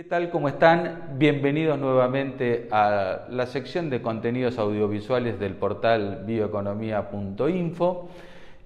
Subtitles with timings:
[0.00, 0.30] ¿Qué tal?
[0.30, 1.18] ¿Cómo están?
[1.18, 8.08] Bienvenidos nuevamente a la sección de contenidos audiovisuales del portal bioeconomía.info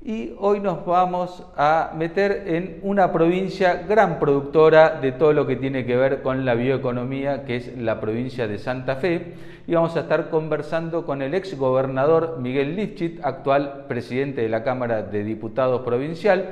[0.04, 5.56] y hoy nos vamos a meter en una provincia gran productora de todo lo que
[5.56, 9.34] tiene que ver con la bioeconomía, que es la provincia de Santa Fe,
[9.66, 14.62] y vamos a estar conversando con el ex gobernador Miguel Lifchit, actual presidente de la
[14.62, 16.50] Cámara de Diputados Provincial,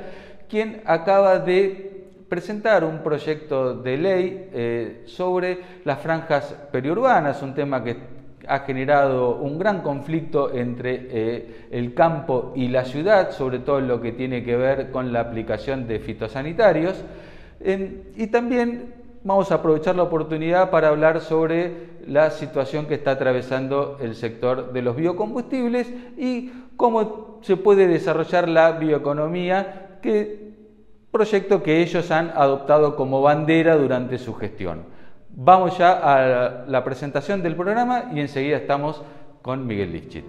[0.49, 1.92] quien acaba de
[2.33, 7.95] presentar un proyecto de ley eh, sobre las franjas periurbanas, un tema que
[8.47, 13.87] ha generado un gran conflicto entre eh, el campo y la ciudad, sobre todo en
[13.87, 17.05] lo que tiene que ver con la aplicación de fitosanitarios.
[17.63, 23.99] y también vamos a aprovechar la oportunidad para hablar sobre la situación que está atravesando
[24.01, 30.42] el sector de los biocombustibles y cómo se puede desarrollar la bioeconomía que
[31.13, 34.83] proyecto que ellos han adoptado como bandera durante su gestión.
[35.29, 39.01] Vamos ya a la presentación del programa y enseguida estamos
[39.43, 40.25] con Miguel Lichit.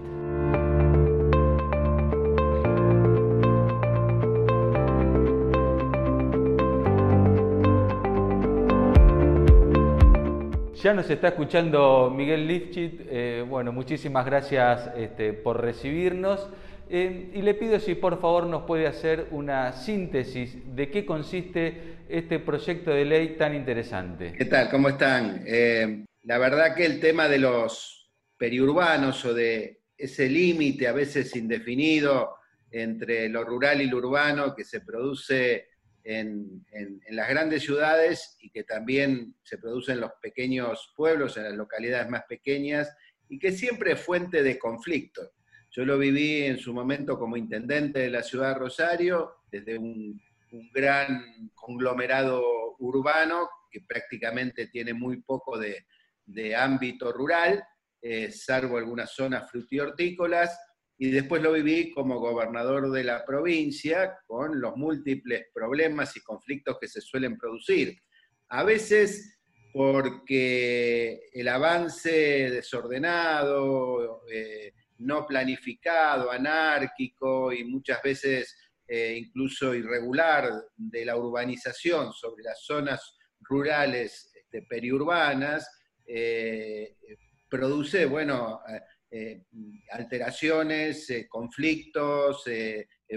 [10.83, 13.01] Ya nos está escuchando Miguel Lifchit.
[13.09, 16.47] Eh, bueno, muchísimas gracias este, por recibirnos.
[16.91, 21.97] Eh, y le pido si por favor nos puede hacer una síntesis de qué consiste
[22.09, 24.33] este proyecto de ley tan interesante.
[24.37, 24.71] ¿Qué tal?
[24.71, 25.43] ¿Cómo están?
[25.47, 31.35] Eh, la verdad que el tema de los periurbanos o de ese límite a veces
[31.37, 32.37] indefinido
[32.71, 35.69] entre lo rural y lo urbano que se produce
[36.03, 36.65] en,
[37.11, 42.11] las grandes ciudades y que también se produce en los pequeños pueblos, en las localidades
[42.11, 42.95] más pequeñas,
[43.29, 45.33] y que siempre es fuente de conflicto.
[45.77, 50.23] Yo lo viví en su momento como intendente de la ciudad de Rosario, desde un,
[50.73, 55.85] gran conglomerado urbano que prácticamente tiene muy poco de,
[56.55, 57.61] ámbito rural,
[58.01, 60.57] eh, salvo algunas zonas frutihortícolas,
[60.97, 66.79] y después lo viví como gobernador de la provincia con los múltiples problemas y conflictos
[66.81, 67.99] que se suelen producir.
[68.51, 69.41] A veces
[69.73, 78.57] porque el avance desordenado, eh, no planificado, anárquico y muchas veces
[78.87, 85.71] eh, incluso irregular de la urbanización sobre las zonas rurales este, periurbanas,
[86.07, 86.95] eh,
[87.49, 88.61] produce, bueno,
[89.11, 89.45] eh,
[89.91, 92.45] alteraciones, conflictos,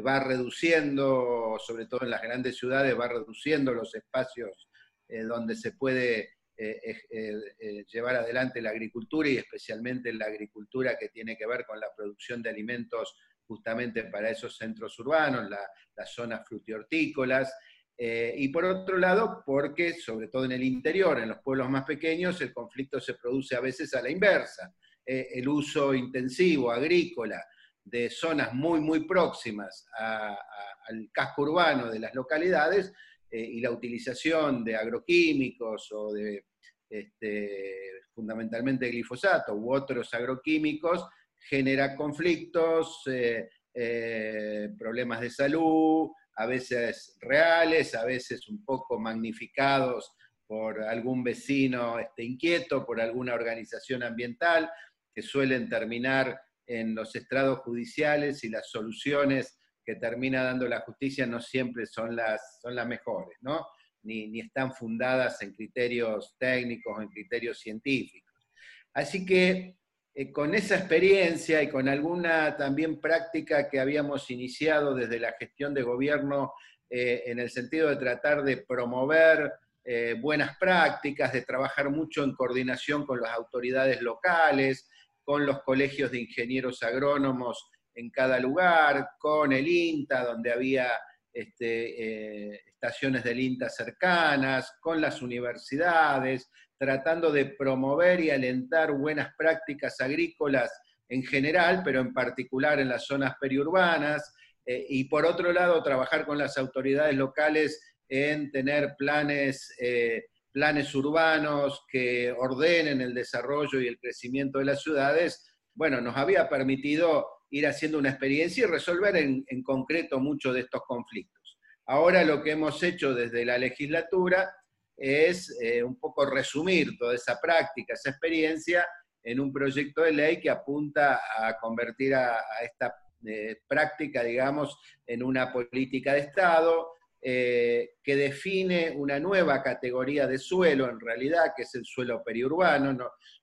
[0.05, 4.69] va reduciendo, sobre todo en las grandes ciudades, va reduciendo los espacios
[5.07, 6.79] donde se puede eh,
[7.11, 11.79] eh, eh, llevar adelante la agricultura y especialmente la agricultura que tiene que ver con
[11.79, 17.53] la producción de alimentos justamente para esos centros urbanos, las zonas frutihortícolas.
[17.99, 22.41] y por otro lado, porque sobre todo en el interior, en los pueblos más pequeños,
[22.41, 24.73] el conflicto se produce a veces a la inversa.
[25.05, 27.41] el uso intensivo, agrícola,
[27.83, 32.91] de zonas muy, muy próximas al casco urbano de las localidades,
[33.29, 36.45] eh, y la utilización de agroquímicos o de
[36.89, 41.05] este, fundamentalmente glifosato u otros agroquímicos
[41.37, 50.13] genera conflictos, eh, eh, problemas de salud, a veces reales, a veces un poco magnificados
[50.45, 54.69] por algún vecino este, inquieto, por alguna organización ambiental,
[55.13, 61.25] que suelen terminar en los estrados judiciales y las soluciones que termina dando la justicia
[61.25, 63.65] no siempre son las, son las mejores, ¿no?
[64.03, 68.49] Ni, están fundadas en criterios técnicos, en criterios científicos.
[68.93, 69.77] Así que
[70.13, 75.73] eh, con esa experiencia y con alguna también práctica que habíamos iniciado desde la gestión
[75.73, 76.51] de gobierno
[76.89, 79.53] eh, en el sentido de tratar de promover
[79.85, 84.89] eh, buenas prácticas, de trabajar mucho en coordinación con las autoridades locales,
[85.23, 90.87] con los colegios de ingenieros agrónomos en cada lugar, con el INTA, donde había
[91.33, 99.33] este, eh, estaciones del INTA cercanas, con las universidades, tratando de promover y alentar buenas
[99.35, 100.71] prácticas agrícolas
[101.09, 104.31] en general, pero en particular en las zonas periurbanas,
[104.63, 110.93] eh, y por otro lado, trabajar con las autoridades locales en tener planes, eh, planes
[110.93, 117.36] urbanos que ordenen el desarrollo y el crecimiento de las ciudades, bueno, nos había permitido
[117.49, 121.57] ir haciendo una experiencia y resolver en, concreto muchos de estos conflictos.
[121.85, 124.51] Ahora lo que hemos hecho desde la legislatura
[124.97, 128.85] es eh, un poco resumir toda esa práctica, esa experiencia
[129.23, 132.95] en un proyecto de ley que apunta a convertir a, esta
[133.25, 140.37] eh, práctica, digamos, en una política de Estado, eh, que define una nueva categoría de
[140.37, 142.95] suelo, en realidad, que es el suelo periurbano.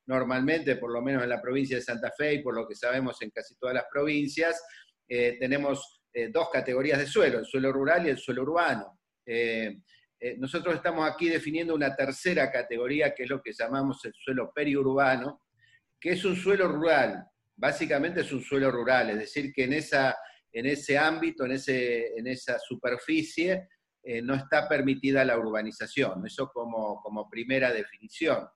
[0.06, 3.20] normalmente, por lo menos en la provincia de Santa Fe y por lo que sabemos
[3.22, 4.62] en casi todas las provincias,
[5.08, 9.00] eh, tenemos eh, dos categorías de suelo, el suelo rural y el suelo urbano.
[10.38, 15.42] nosotros estamos aquí definiendo una tercera categoría, que es lo que llamamos el suelo periurbano,
[16.00, 17.26] que es un suelo rural,
[17.56, 20.16] básicamente es un suelo rural, es decir, que en esa
[20.54, 23.68] en ese ámbito, en, ese, en esa superficie,
[24.02, 28.46] eh, no está permitida la urbanización, eso como, como primera definición.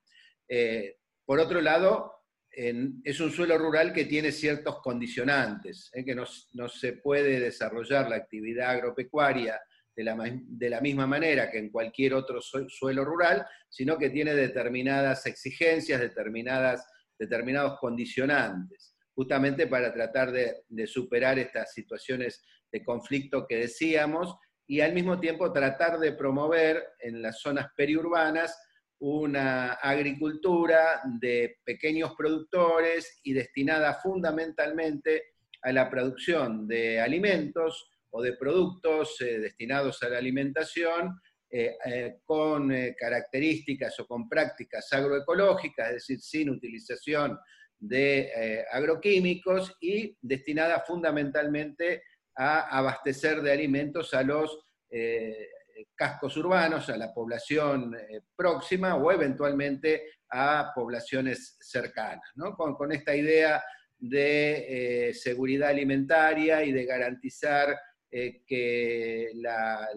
[0.48, 2.14] Eh, por otro lado,
[2.50, 6.24] es un suelo rural que tiene ciertos condicionantes, eh, que no,
[6.54, 9.60] no, se puede desarrollar la actividad agropecuaria
[9.94, 14.34] de la, de la, misma manera que en cualquier otro suelo rural, sino que tiene
[14.34, 16.86] determinadas exigencias, determinadas,
[17.18, 24.92] determinados condicionantes justamente para tratar de, superar estas situaciones de conflicto que decíamos y al
[24.92, 28.56] mismo tiempo tratar de promover en las zonas periurbanas
[29.00, 35.24] una agricultura de pequeños productores y destinada fundamentalmente
[35.62, 41.20] a la producción de alimentos o de productos eh, destinados a la alimentación
[41.50, 47.36] eh, eh, con características o con prácticas agroecológicas, es decir, sin utilización
[47.78, 52.02] de eh, agroquímicos y destinada fundamentalmente
[52.36, 54.58] a abastecer de alimentos a los
[54.90, 55.48] eh,
[55.94, 63.62] cascos urbanos, a la población eh, próxima o eventualmente a poblaciones cercanas, con, esta idea
[63.96, 67.76] de seguridad alimentaria y de garantizar
[68.10, 69.88] que la,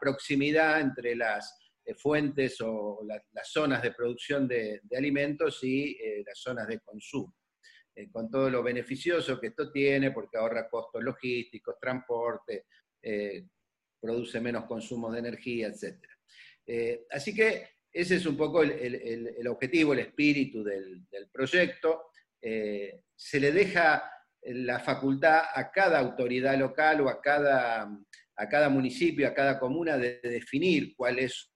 [0.00, 1.63] proximidad entre las
[1.96, 7.34] fuentes o las zonas de producción de, alimentos y eh, las zonas de consumo,
[7.94, 12.66] eh, con todo lo beneficioso que esto tiene, porque ahorra costos logísticos, transporte,
[14.00, 16.02] produce menos consumo de energía, etc.
[17.10, 22.06] así que ese es un poco el, objetivo, el espíritu del, proyecto.
[22.40, 24.10] se le deja
[24.44, 27.82] la facultad a cada autoridad local o a cada,
[28.36, 31.53] a cada municipio, a cada comuna de definir cuál es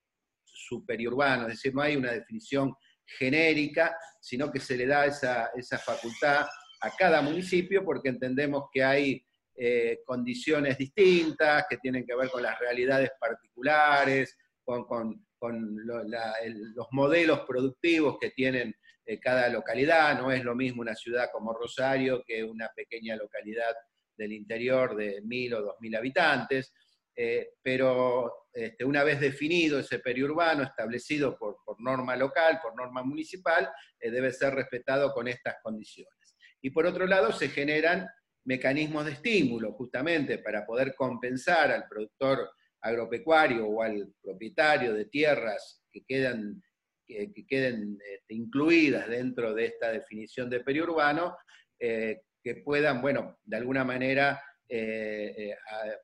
[0.59, 2.75] superiurbano, es decir, no hay una definición
[3.07, 6.47] genérica, sino que se le da esa, facultad
[6.81, 9.25] a cada municipio porque entendemos que hay
[9.55, 18.19] eh, condiciones distintas que tienen que ver con las realidades particulares, con, los modelos productivos
[18.21, 18.75] que tienen
[19.07, 20.19] eh, cada localidad.
[20.19, 23.75] No es lo mismo una ciudad como Rosario que una pequeña localidad
[24.17, 26.75] del interior de mil o dos mil habitantes.
[27.21, 33.69] Eh, pero este, una vez definido ese periurbano, establecido por, norma local, por norma municipal,
[33.99, 36.37] eh, debe ser respetado con estas condiciones.
[36.63, 38.07] Y por otro lado, se generan
[38.45, 42.51] mecanismos de estímulo justamente para poder compensar al productor
[42.83, 46.63] agropecuario o al propietario de tierras que quedan
[47.05, 51.37] que, queden este, incluidas dentro de esta definición de periurbano,
[51.81, 55.57] eh, que puedan, bueno, de alguna manera eh, eh,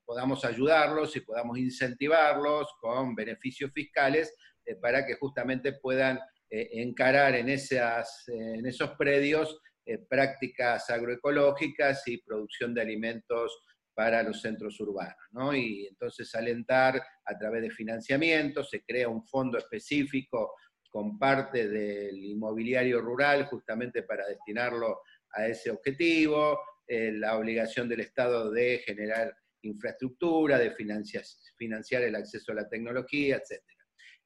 [0.03, 4.35] podamos ayudarlos y podamos incentivarlos con beneficios fiscales
[4.65, 9.59] eh, para que justamente puedan encarar en, esas, en esos predios
[10.07, 13.63] prácticas agroecológicas y producción de alimentos
[13.93, 15.55] para los centros urbanos.
[15.55, 20.53] Y entonces alentar a través de financiamiento, se crea un fondo específico
[20.89, 26.57] con parte del inmobiliario rural justamente para destinarlo a ese objetivo,
[26.87, 33.37] eh, la obligación del Estado de generar infraestructura, de financiar, el acceso a la tecnología,
[33.37, 33.61] etc.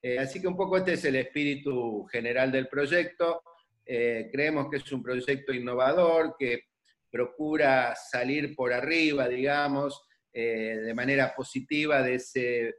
[0.02, 3.42] Eh, así que un poco este es el espíritu general del proyecto.
[3.86, 6.64] Eh, creemos que es un proyecto innovador que
[7.10, 12.76] procura salir por arriba, digamos, de manera positiva de ese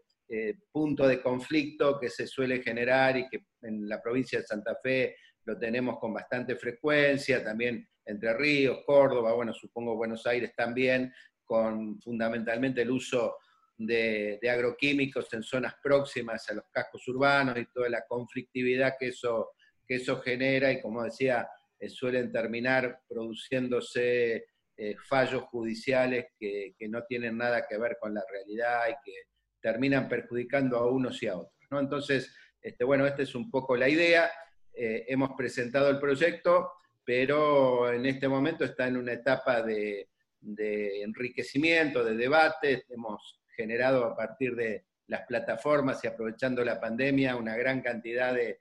[0.70, 5.16] punto de conflicto que se suele generar y que en la provincia de Santa Fe
[5.44, 11.12] lo tenemos con bastante frecuencia, también entre Ríos, Córdoba, bueno, supongo Buenos Aires también,
[11.44, 13.36] con fundamentalmente el uso
[13.76, 19.52] de, agroquímicos en zonas próximas a los cascos urbanos y toda la conflictividad que eso,
[19.86, 24.44] que eso genera y como decía, eh, suelen terminar produciéndose
[24.76, 29.16] eh, fallos judiciales que, no tienen nada que ver con la realidad y que
[29.60, 31.54] terminan perjudicando a unos y a otros.
[31.70, 31.80] ¿no?
[31.80, 34.30] Entonces, este, bueno, esta es un poco la idea.
[34.74, 36.72] Eh, hemos presentado el proyecto,
[37.04, 40.08] pero en este momento está en una etapa de,
[41.02, 42.84] enriquecimiento, de debate.
[42.88, 48.60] Hemos generado a partir de las plataformas y aprovechando la pandemia una gran cantidad de,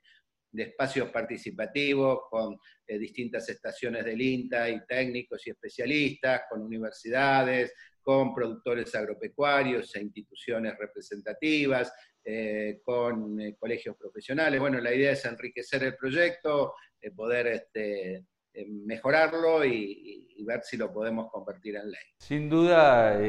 [0.51, 8.33] espacios participativos con eh, distintas estaciones del INTA y técnicos y especialistas, con universidades, con
[8.33, 14.59] productores agropecuarios e instituciones representativas, eh, con eh, colegios profesionales.
[14.59, 16.73] Bueno, la idea es enriquecer el proyecto,
[17.15, 18.25] poder este,
[18.67, 22.01] mejorarlo y, ver si lo podemos convertir en ley.
[22.17, 23.19] Sin duda,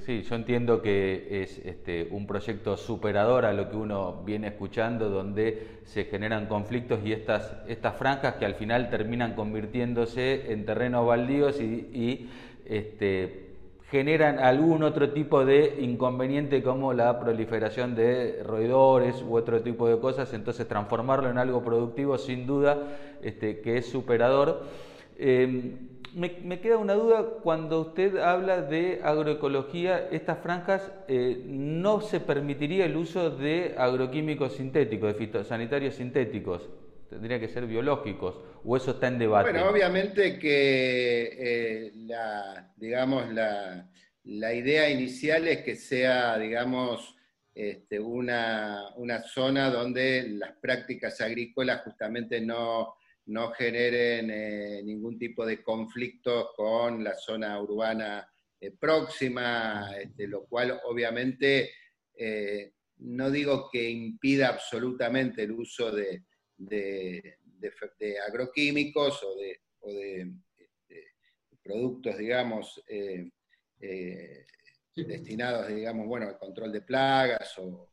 [0.00, 5.08] sí, yo entiendo que es este, un proyecto superador a lo que uno viene escuchando,
[5.08, 11.06] donde se generan conflictos y estas, estas franjas que al final terminan convirtiéndose en terrenos
[11.06, 12.30] baldíos y, y
[12.66, 13.51] este,
[13.92, 20.00] generan algún otro tipo de inconveniente como la proliferación de roedores u otro tipo de
[20.00, 22.78] cosas, entonces transformarlo en algo productivo sin duda
[23.20, 24.62] este, que es superador.
[25.18, 32.18] Em, me, queda una duda cuando usted habla de agroecología, estas franjas eh, no se
[32.18, 36.66] permitiría el uso de agroquímicos sintéticos, de fitosanitarios sintéticos
[37.12, 39.50] tendría que ser biológicos, o eso está en debate.
[39.50, 43.86] Bueno, obviamente que eh, la, digamos, la,
[44.24, 47.14] idea inicial es que sea, digamos,
[47.54, 48.94] este, una,
[49.26, 52.96] zona donde las prácticas agrícolas justamente no,
[53.58, 58.26] generen eh, ningún tipo de conflictos con la zona urbana
[58.58, 61.70] eh, próxima, este, lo cual obviamente
[62.98, 66.22] no digo que impida absolutamente el uso de,
[66.68, 67.38] de,
[68.26, 69.60] agroquímicos o de,
[70.56, 71.12] este,
[71.62, 73.30] productos, digamos, eh,
[73.80, 74.46] eh,
[74.94, 77.88] destinados, digamos, bueno, al control de plagas o,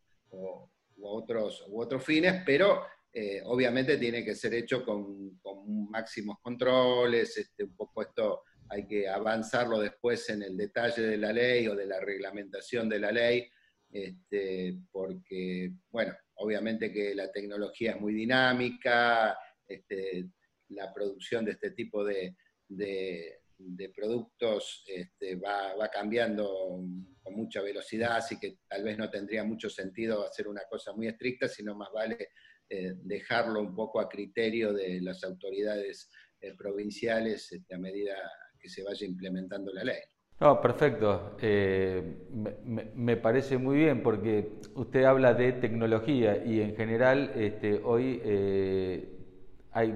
[1.02, 5.40] otros, u otros fines, pero eh, obviamente tiene que ser hecho con,
[5.90, 11.34] máximos controles, este, un poco esto hay que avanzarlo después en el detalle de la
[11.34, 13.50] ley o de la reglamentación de la ley,
[13.92, 20.30] este, porque, bueno, obviamente que la tecnología es muy dinámica, este,
[20.70, 22.36] la producción de este tipo de,
[23.96, 26.80] productos este, va, cambiando
[27.22, 31.08] con mucha velocidad, así que tal vez no tendría mucho sentido hacer una cosa muy
[31.08, 32.30] estricta, sino más vale
[32.70, 38.16] eh, dejarlo un poco a criterio de las autoridades eh, provinciales a medida
[38.60, 40.00] que se vaya implementando la ley.
[40.40, 41.36] No, perfecto.
[41.42, 42.02] Eh,
[42.96, 49.10] me, parece muy bien porque usted habla de tecnología y en general este, hoy eh,
[49.74, 49.94] hay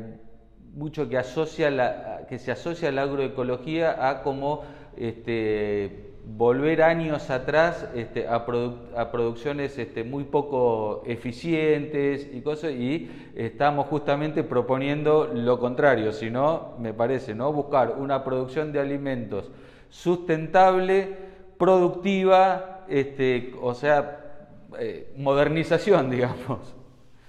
[0.73, 4.63] mucho que, asocia la, que se asocia a la agroecología a como
[4.97, 13.87] este, volver años atrás este, a, producciones este, muy poco eficientes y cosas, y estamos
[13.87, 17.53] justamente proponiendo lo contrario, sino, me parece, ¿no?
[17.53, 19.49] buscar una producción de alimentos
[19.93, 21.15] sustentable,
[21.59, 26.75] productiva, este, o sea, eh, modernización, digamos.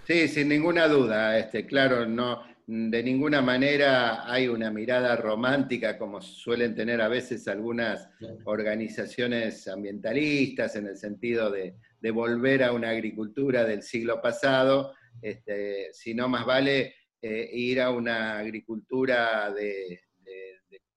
[0.06, 6.22] Sí, sin ninguna duda, este, claro, no, de ninguna manera hay una mirada romántica como
[6.22, 8.08] suelen tener a veces algunas
[8.44, 11.74] organizaciones ambientalistas en el sentido de,
[12.12, 18.38] volver a una agricultura del siglo pasado, este, sino más vale eh, ir a una
[18.38, 20.03] agricultura de,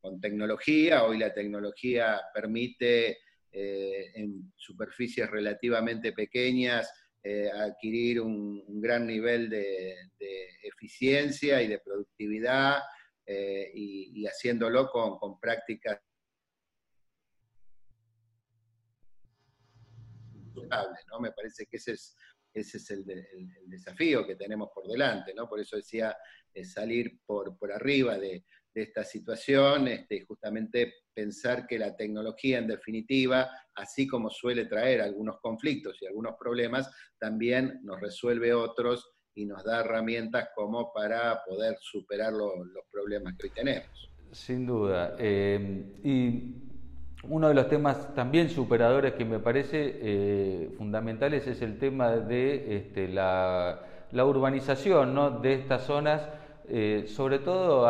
[0.07, 1.03] con tecnología.
[1.03, 3.17] Hoy la tecnología permite
[3.51, 6.89] eh, en superficies relativamente pequeñas
[7.21, 9.95] eh, adquirir un, gran nivel de,
[10.63, 12.79] eficiencia y de productividad
[13.25, 15.99] eh, y, haciéndolo con, prácticas
[21.09, 21.19] ¿no?
[21.19, 22.15] Me parece que ese es,
[22.53, 23.05] ese es el,
[23.65, 25.49] desafío que tenemos por delante, ¿no?
[25.49, 26.15] Por eso decía
[26.63, 28.43] salir por, por arriba de,
[28.83, 35.39] esta situación, este, justamente pensar que la tecnología en definitiva, así como suele traer algunos
[35.39, 41.77] conflictos y algunos problemas, también nos resuelve otros y nos da herramientas como para poder
[41.79, 44.09] superar los problemas que hoy tenemos.
[44.31, 45.15] Sin duda.
[45.19, 46.67] Eh, y
[47.23, 52.77] uno de los temas también superadores que me parece eh, fundamentales es el tema de
[52.77, 53.81] este, la,
[54.13, 56.27] urbanización de estas zonas,
[56.69, 57.87] eh, sobre todo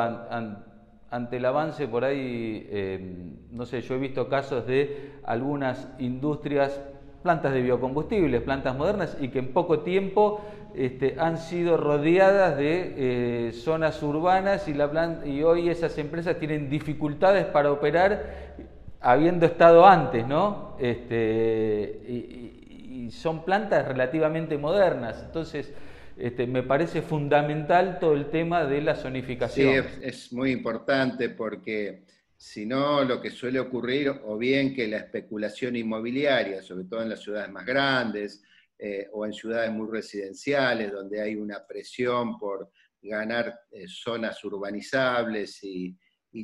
[1.09, 6.81] ante el avance por ahí, eh, no sé, yo he visto casos de algunas industrias,
[7.23, 10.41] plantas de biocombustibles, plantas modernas, y que en poco tiempo
[10.75, 16.69] este, han sido rodeadas de eh, zonas urbanas y, la y hoy esas empresas tienen
[16.69, 18.57] dificultades para operar
[19.01, 20.75] habiendo estado antes, ¿no?
[20.79, 25.21] Este, y, y son plantas relativamente modernas.
[25.25, 25.73] Entonces,
[26.19, 29.85] este, me parece fundamental todo el tema de la zonificación.
[29.85, 32.03] Sí, es, muy importante porque
[32.35, 37.09] si no, lo que suele ocurrir, o bien que la especulación inmobiliaria, sobre todo en
[37.09, 38.43] las ciudades más grandes
[38.77, 42.71] eh, o en ciudades muy residenciales, donde hay una presión por
[43.01, 45.95] ganar eh, zonas urbanizables y,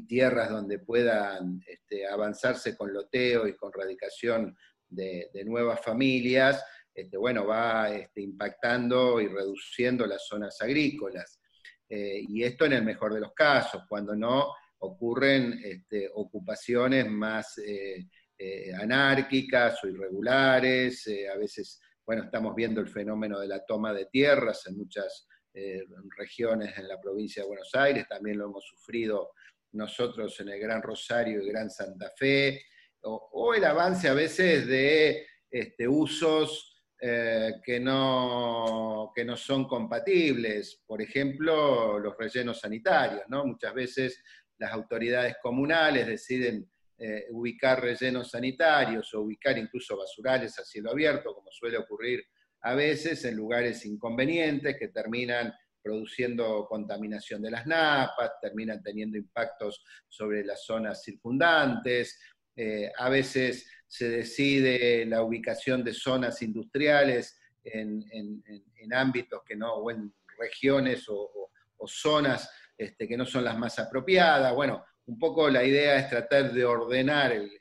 [0.08, 4.58] tierras donde puedan este, avanzarse con loteo y con radicación
[4.90, 6.64] de, nuevas familias,
[6.94, 11.40] este, bueno, va este, impactando y reduciendo las zonas agrícolas.
[11.90, 15.62] Eh, y esto en el mejor de los casos, cuando no ocurren
[16.16, 18.06] ocupaciones más eh,
[18.38, 24.08] eh, anárquicas o irregulares, a veces, bueno, estamos viendo el fenómeno de la toma de
[24.08, 25.28] tierras en muchas
[26.18, 29.34] regiones en la provincia de Buenos Aires, también lo hemos sufrido
[29.74, 32.60] nosotros en el Gran Rosario y Gran Santa Fe,
[33.02, 36.73] o, el avance a veces de este, usos
[37.06, 43.24] eh, que, no, que no son compatibles, por ejemplo, los rellenos sanitarios.
[43.28, 43.46] ¿no?
[43.46, 44.24] Muchas veces
[44.58, 46.66] las autoridades comunales deciden
[46.98, 52.24] eh, ubicar rellenos sanitarios o ubicar incluso basurales a cielo abierto, como suele ocurrir
[52.62, 59.84] a veces en lugares inconvenientes que terminan produciendo contaminación de las napas, terminan teniendo impactos
[60.08, 62.18] sobre las zonas circundantes.
[62.56, 68.04] Eh, a veces se decide la ubicación de zonas industriales en,
[68.92, 71.52] ámbitos que no, o en regiones o,
[71.86, 74.56] zonas este, que no son las más apropiadas.
[74.56, 77.52] Bueno, un poco la idea es tratar de ordenar el,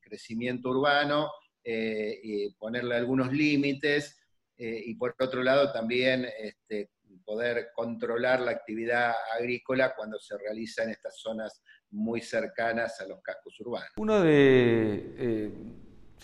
[0.00, 1.30] crecimiento urbano
[1.64, 4.20] eh, y ponerle algunos límites
[4.56, 6.90] eh, y por otro lado también este,
[7.24, 13.20] poder controlar la actividad agrícola cuando se realiza en estas zonas muy cercanas a los
[13.20, 13.90] cascos urbanos.
[13.96, 15.50] Uno de, eh,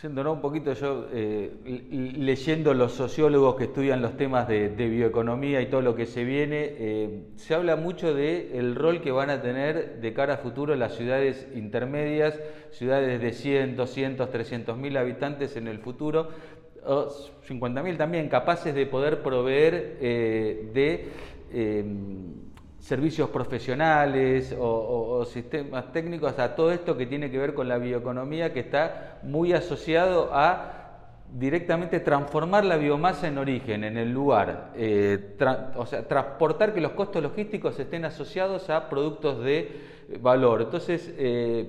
[0.05, 5.81] un poquito yo, eh, leyendo los sociólogos que estudian los temas de, bioeconomía y todo
[5.81, 10.01] lo que se viene, eh, se habla mucho del el rol que van a tener
[10.01, 12.39] de cara a futuro las ciudades intermedias,
[12.71, 16.29] ciudades de 100, 200, 300 mil habitantes en el futuro,
[16.87, 21.09] 50.000 también, capaces de poder proveer eh, de
[22.87, 28.53] servicios profesionales o, sistemas técnicos a todo esto que tiene que ver con la bioeconomía,
[28.53, 35.37] que está muy asociado a directamente transformar la biomasa en origen, en el lugar, eh,
[35.75, 39.81] o sea, transportar que los costos logísticos estén asociados a productos de
[40.21, 40.63] valor.
[40.63, 41.69] Entonces, eh,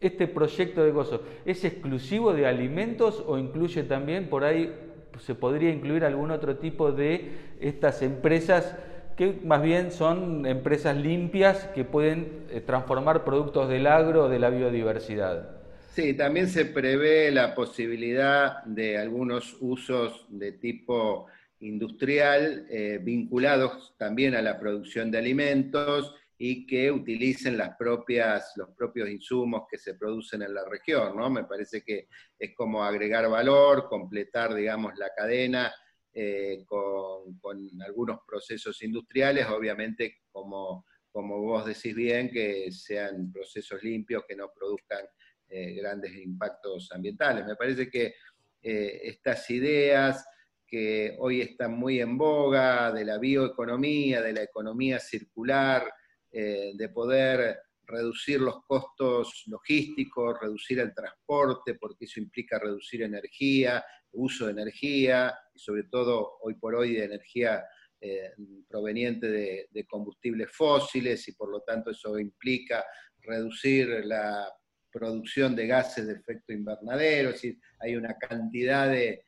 [0.00, 4.74] este proyecto de gozo es exclusivo de alimentos o incluye también por ahí
[5.18, 8.74] se podría incluir algún otro tipo de estas empresas
[9.22, 14.38] que más bien son empresas limpias que pueden eh, transformar productos del agro o de
[14.38, 15.62] la biodiversidad.
[15.94, 21.26] Sí, también se prevé la posibilidad de algunos usos de tipo
[21.60, 28.70] industrial eh, vinculados también a la producción de alimentos y que utilicen las propias, los
[28.70, 31.30] propios insumos que se producen en la región, ¿no?
[31.30, 35.72] Me parece que es como agregar valor, completar, digamos, la cadena
[36.14, 44.24] eh, con, algunos procesos industriales, obviamente, como, como vos decís bien, que sean procesos limpios,
[44.28, 45.06] que no produzcan
[45.48, 47.46] eh, grandes impactos ambientales.
[47.46, 48.14] Me parece que
[48.62, 50.26] eh, estas ideas
[50.66, 55.92] que hoy están muy en boga de la bioeconomía, de la economía circular,
[56.30, 57.58] de poder
[57.92, 65.34] reducir los costos logísticos, reducir el transporte, porque eso implica reducir energía, uso de energía,
[65.54, 67.64] y sobre todo hoy por hoy de energía
[68.00, 68.32] eh,
[68.68, 72.84] proveniente de, combustibles fósiles, y por lo tanto eso implica
[73.20, 74.48] reducir la
[74.90, 79.24] producción de gases de efecto invernadero, es decir, hay una cantidad de,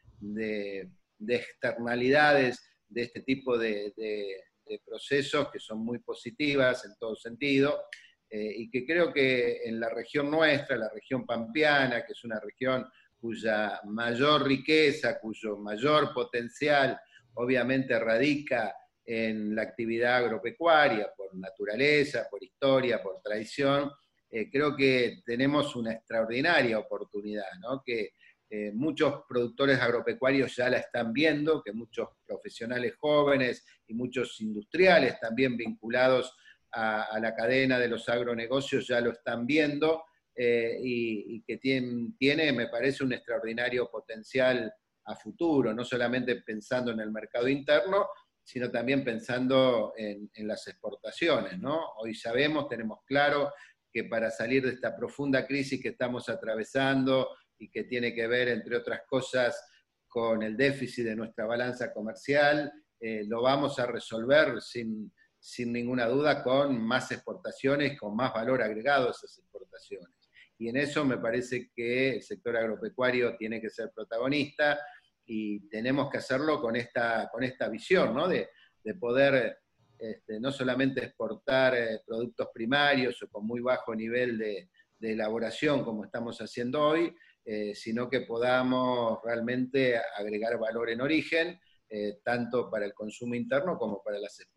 [1.26, 3.92] externalidades de este tipo de,
[4.66, 7.78] de procesos que son muy positivas en todo sentido,
[8.36, 12.40] eh, y que creo que en la región nuestra, la región pampeana, que es una
[12.40, 12.84] región
[13.16, 16.98] cuya mayor riqueza, cuyo mayor potencial
[17.34, 23.92] obviamente radica en la actividad agropecuaria, por naturaleza, por historia, por tradición,
[24.28, 27.44] eh, creo que tenemos una extraordinaria oportunidad,
[27.86, 28.14] que
[28.50, 35.20] eh, muchos productores agropecuarios ya la están viendo, que muchos profesionales jóvenes y muchos industriales
[35.20, 36.34] también vinculados
[36.74, 42.68] a, la cadena de los agronegocios ya lo están viendo eh, y, que tiene, me
[42.68, 44.72] parece, un extraordinario potencial
[45.04, 48.08] a futuro, no solamente pensando en el mercado interno,
[48.42, 51.58] sino también pensando en, las exportaciones.
[51.58, 51.92] ¿no?
[51.98, 53.52] Hoy sabemos, tenemos claro
[53.92, 58.48] que para salir de esta profunda crisis que estamos atravesando, y que tiene que ver,
[58.48, 59.60] entre otras cosas,
[60.06, 62.72] con el déficit de nuestra balanza comercial.
[63.00, 65.12] Eh, lo vamos a resolver sin,
[65.44, 70.08] sin ninguna duda con más exportaciones, con más valor agregado a esas exportaciones.
[70.56, 74.78] Y en eso me parece que el sector agropecuario tiene que ser protagonista
[75.26, 78.26] y tenemos que hacerlo con esta, con esta visión, ¿no?
[78.26, 78.48] de,
[78.82, 79.58] de poder
[79.98, 86.06] este, no solamente exportar eh, productos primarios o con muy bajo nivel de, elaboración como
[86.06, 92.86] estamos haciendo hoy, eh, sino que podamos realmente agregar valor en origen, eh, tanto para
[92.86, 94.53] el consumo interno como para las exportaciones,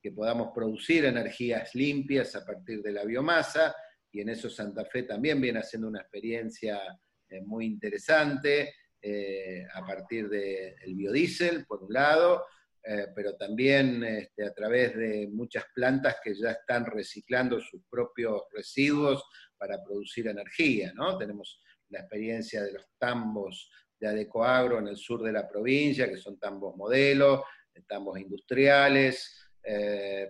[0.00, 3.74] que podamos producir energías limpias a partir de la biomasa,
[4.10, 6.80] y en eso Santa Fe también viene haciendo una experiencia
[7.46, 8.74] muy interesante
[9.72, 12.44] a partir del biodiesel, por un lado,
[12.84, 18.42] eh, pero también este, a través de muchas plantas que ya están reciclando sus propios
[18.50, 19.24] residuos
[19.56, 20.92] para producir energía.
[20.94, 21.16] ¿no?
[21.16, 26.16] Tenemos la experiencia de los tambos de Adecoagro en el sur de la provincia, que
[26.16, 27.44] son tambos modelo,
[27.86, 30.28] tambos industriales, eh,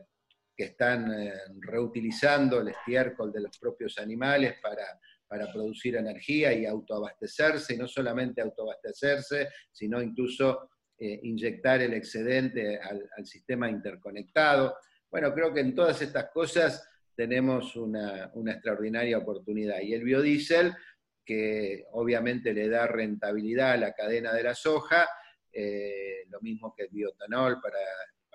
[0.56, 6.66] que están eh, reutilizando el estiércol de los propios animales para, para producir energía y
[6.66, 10.68] autoabastecerse, y no solamente autoabastecerse, sino incluso
[11.04, 14.76] eh, inyectar el excedente al, sistema interconectado.
[15.10, 19.80] Bueno, creo que en todas estas cosas tenemos una, extraordinaria oportunidad.
[19.80, 20.72] Y el biodiesel,
[21.24, 25.08] que obviamente le da rentabilidad a la cadena de la soja,
[25.52, 27.78] eh, lo mismo que el biotanol para,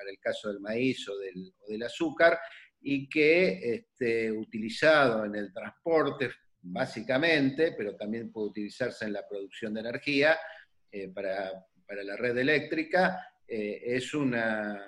[0.10, 2.40] el caso del maíz o del, azúcar,
[2.80, 6.30] y que este, utilizado en el transporte
[6.62, 10.38] básicamente, pero también puede utilizarse en la producción de energía
[10.92, 14.84] eh, para para la red eléctrica, eh, es una,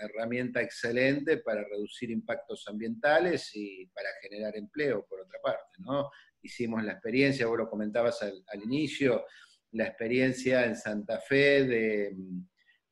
[0.00, 5.78] herramienta excelente para reducir impactos ambientales y para generar empleo, por otra parte.
[5.78, 6.10] ¿no?
[6.42, 9.24] Hicimos la experiencia, vos lo comentabas al, inicio,
[9.72, 12.16] la experiencia en Santa Fe de,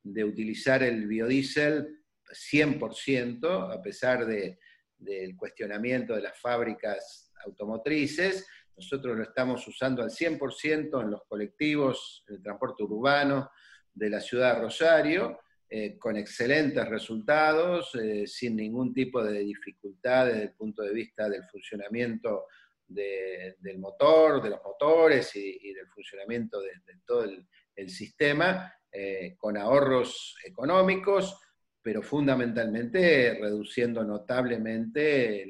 [0.02, 4.58] de utilizar el biodiesel 100%, a pesar de,
[4.98, 12.24] del cuestionamiento de las fábricas automotrices, nosotros lo estamos usando al 100% en los colectivos,
[12.28, 13.50] en el transporte urbano
[13.92, 20.26] de la ciudad de Rosario, eh, con excelentes resultados, eh, sin ningún tipo de dificultad
[20.26, 22.46] desde el punto de vista del funcionamiento
[22.94, 26.70] del motor, de los motores y, del funcionamiento de,
[27.04, 31.40] todo el, sistema, eh, con ahorros económicos,
[31.82, 35.46] pero fundamentalmente reduciendo notablemente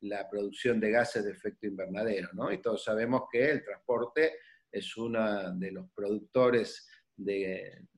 [0.00, 2.52] la, producción de gases de efecto invernadero, ¿no?
[2.52, 4.34] Y todos sabemos que el transporte
[4.70, 7.88] es uno de los productores de,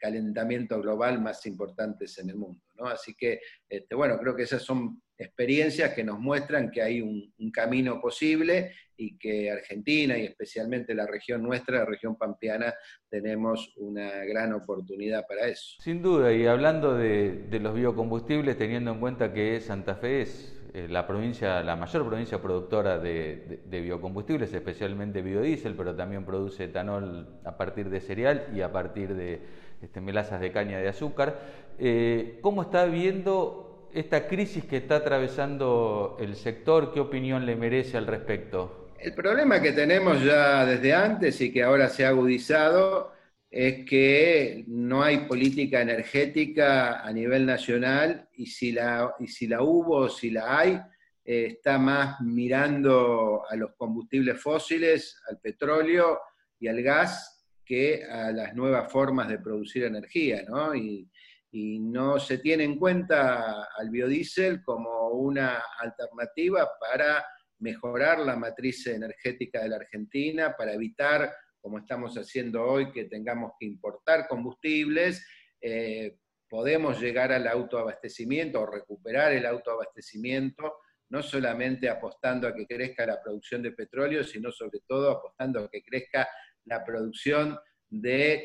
[0.00, 2.86] calentamiento global más importantes en el mundo, ¿no?
[2.86, 7.32] Así que, este, bueno, creo que esas son experiencias que nos muestran que hay un,
[7.52, 12.74] camino posible y que Argentina y especialmente la región nuestra, la región pampeana,
[13.08, 15.76] tenemos una gran oportunidad para eso.
[15.80, 20.88] Sin duda, y hablando de, los biocombustibles, teniendo en cuenta que Santa Fe es eh,
[20.88, 27.56] la provincia, la mayor provincia productora de, biocombustibles, especialmente biodiesel, pero también produce etanol a
[27.56, 29.40] partir de cereal y a partir de
[29.82, 31.38] este, melazas de caña de azúcar.
[31.78, 36.92] Eh, ¿Cómo está viendo esta crisis que está atravesando el sector?
[36.92, 38.90] ¿Qué opinión le merece al respecto?
[38.98, 43.12] El problema que tenemos ya desde antes y que ahora se ha agudizado
[43.50, 49.62] es que no hay política energética a nivel nacional y si la, y si la
[49.62, 50.80] hubo o si la hay,
[51.24, 56.20] eh, está más mirando a los combustibles fósiles, al petróleo
[56.58, 60.74] y al gas que a las nuevas formas de producir energía, ¿no?
[60.74, 61.08] Y,
[61.54, 67.24] y no se tiene en cuenta al biodiesel como una alternativa para
[67.60, 73.52] mejorar la matriz energética de la Argentina, para evitar como estamos haciendo hoy, que tengamos
[73.56, 75.24] que importar combustibles,
[75.60, 80.74] eh, podemos llegar al autoabastecimiento o recuperar el autoabastecimiento,
[81.10, 85.70] no solamente apostando a que crezca la producción de petróleo, sino sobre todo apostando a
[85.70, 86.28] que crezca
[86.64, 87.73] la producción de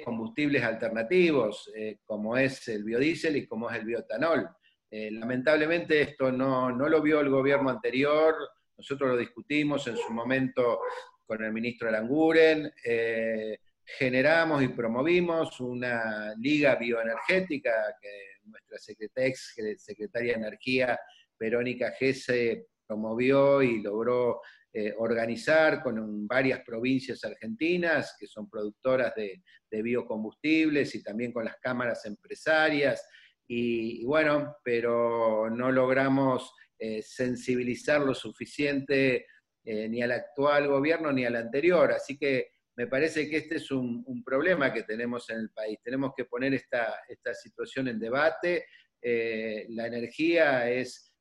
[0.03, 4.49] combustibles alternativos, eh, como es el biodiesel y como es el biotanol.
[4.91, 8.35] Eh, lamentablemente esto no, no, lo vio el gobierno anterior,
[8.77, 10.79] nosotros lo discutimos en su momento
[11.25, 18.77] con el ministro Aranguren, eh, generamos y promovimos una liga bioenergética que nuestra
[19.15, 20.99] ex secretaria de Energía,
[21.39, 29.41] Verónica Gese, promovió y logró eh, organizar con varias provincias argentinas que son productoras de,
[29.81, 33.03] biocombustibles y también con las cámaras empresarias.
[33.47, 39.25] Y, bueno, pero no logramos eh, sensibilizar lo suficiente
[39.63, 41.91] eh, ni al actual gobierno ni al anterior.
[41.91, 45.79] Así que me parece que este es un, problema que tenemos en el país.
[45.83, 46.93] Tenemos que poner esta,
[47.33, 48.65] situación en debate.
[49.01, 51.11] La energía es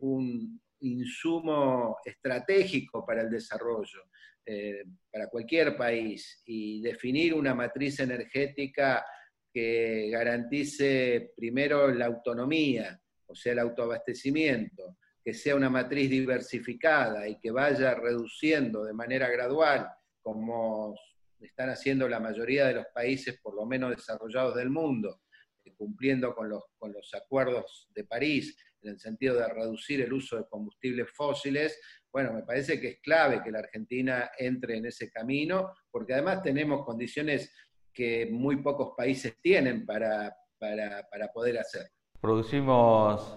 [0.00, 4.04] un insumo estratégico para el desarrollo,
[5.10, 9.04] para cualquier país, y definir una matriz energética
[9.52, 17.38] que garantice primero la autonomía, o sea, el autoabastecimiento, que sea una matriz diversificada y
[17.38, 19.88] que vaya reduciendo de manera gradual,
[20.20, 20.94] como
[21.40, 25.22] están haciendo la mayoría de los países, por lo menos desarrollados del mundo,
[25.64, 30.12] eh, cumpliendo con los, con los acuerdos de París, en el sentido de reducir el
[30.12, 31.80] uso de combustibles fósiles,
[32.12, 36.42] bueno, me parece que es clave que la Argentina entre en ese camino, porque además
[36.42, 37.52] tenemos condiciones
[37.92, 41.88] que muy pocos países tienen para, para, poder hacerlo.
[42.20, 43.36] Producimos,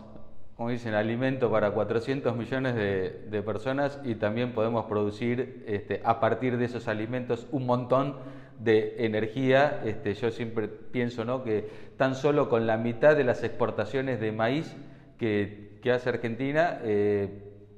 [0.56, 6.58] como dicen, alimento para 400 millones de, personas y también podemos producir este, a partir
[6.58, 8.18] de esos alimentos un montón
[8.60, 9.82] de energía.
[9.86, 11.44] Este, yo siempre pienso ¿no?
[11.44, 14.76] que tan solo con la mitad de las exportaciones de maíz
[15.18, 17.30] que, hace Argentina, eh,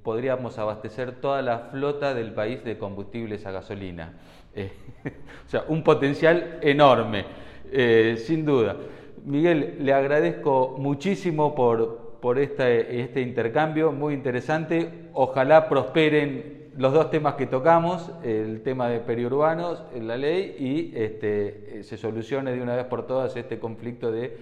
[0.01, 4.13] podríamos abastecer toda la flota del país de combustibles a gasolina.
[4.55, 4.71] Eh,
[5.45, 7.25] o sea, un potencial enorme,
[7.71, 8.77] eh, sin duda.
[9.25, 15.09] Miguel, le agradezco muchísimo por, por este, este intercambio, muy interesante.
[15.13, 21.83] Ojalá prosperen los dos temas que tocamos, el tema de periurbanos, la ley, y este,
[21.83, 24.37] se solucione de una vez por todas este conflicto de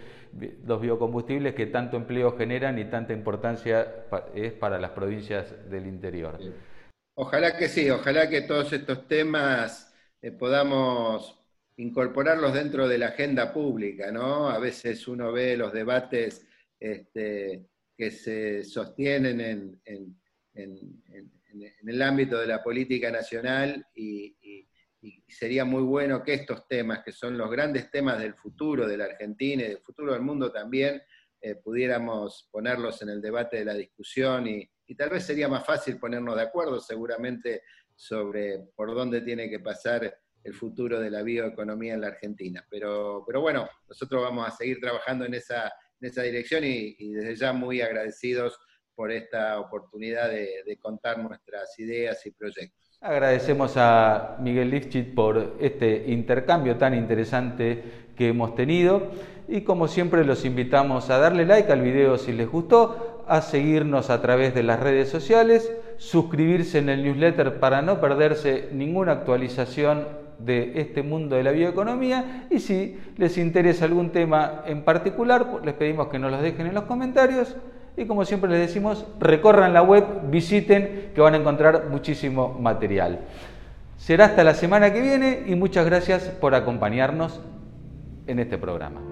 [0.65, 6.37] los biocombustibles que tanto empleo generan y tanta importancia es para las provincias del interior.
[7.17, 11.39] Ojalá que sí, ojalá que todos estos temas eh, podamos
[11.77, 14.49] incorporarlos dentro de la agenda pública, ¿no?
[14.49, 16.45] A veces uno ve los debates
[16.79, 17.65] este,
[17.97, 20.19] que se sostienen en,
[21.63, 24.67] el ámbito de la política nacional y,
[25.01, 28.97] y sería muy bueno que estos temas, que son los grandes temas del futuro de
[28.97, 31.01] la Argentina y del futuro del mundo también,
[31.41, 35.99] eh, pudiéramos ponerlos en el debate de la discusión y, tal vez sería más fácil
[35.99, 37.61] ponernos de acuerdo seguramente
[37.95, 42.65] sobre por dónde tiene que pasar el futuro de la bioeconomía en la Argentina.
[42.69, 45.65] Pero, pero bueno, nosotros vamos a seguir trabajando en esa,
[45.99, 48.57] en esa dirección y, desde ya muy agradecidos
[48.95, 52.86] por esta oportunidad de contar nuestras ideas y proyectos.
[53.01, 57.84] Agradecemos a Miguel Lifchit por este intercambio tan interesante
[58.15, 59.12] que hemos tenido
[59.47, 64.10] y como siempre los invitamos a darle like al video si les gustó, a seguirnos
[64.10, 70.08] a través de las redes sociales, suscribirse en el newsletter para no perderse ninguna actualización
[70.39, 75.75] de este mundo de la bioeconomía y si les interesa algún tema en particular, les
[75.75, 77.55] pedimos que nos los dejen en los comentarios
[77.97, 83.21] y como siempre les decimos, recorran la web, visiten, que van a encontrar muchísimo material.
[83.97, 87.39] Será hasta la semana que viene y muchas gracias por acompañarnos
[88.27, 89.04] en este programa.